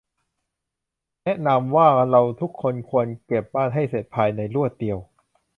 [1.23, 4.97] แนะนำว่า เราทุกคนควรเก็บบ้านให้เสร็จภายในรวดเดียว